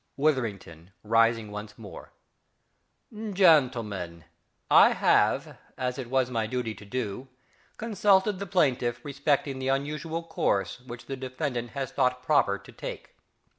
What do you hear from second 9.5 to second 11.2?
the unusual course which the